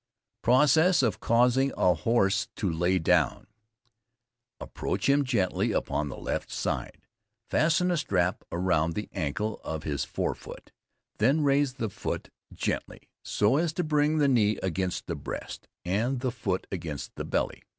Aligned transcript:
PROCESS 0.41 1.03
OF 1.03 1.19
CAUSING 1.19 1.71
A 1.77 1.93
HORSE 1.93 2.47
TO 2.55 2.67
LAY 2.71 2.97
DOWN. 2.97 3.45
Approach 4.59 5.07
him 5.07 5.23
gently 5.23 5.73
upon 5.73 6.09
the 6.09 6.17
left 6.17 6.49
side, 6.49 6.97
fasten 7.51 7.91
a 7.91 7.97
strap 7.97 8.43
around 8.51 8.95
the 8.95 9.09
ancle 9.13 9.61
of 9.63 9.83
his 9.83 10.03
fore 10.03 10.33
foot; 10.33 10.71
then 11.19 11.41
raise 11.43 11.73
the 11.75 11.91
foot 11.91 12.29
gently, 12.51 13.09
so 13.23 13.57
as 13.57 13.73
to 13.73 13.83
bring 13.83 14.17
the 14.17 14.27
knee 14.27 14.57
against 14.63 15.05
the 15.05 15.15
breast 15.15 15.67
and 15.85 16.21
the 16.21 16.31
foot 16.31 16.65
against 16.71 17.13
the 17.13 17.23
belly. 17.23 17.61